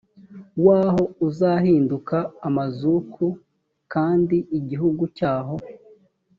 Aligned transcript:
waho 0.65 1.03
uzahinduka 1.27 2.17
amazuku 2.47 3.25
kandi 3.93 4.37
igihugu 4.59 5.03
cyaho 5.17 5.55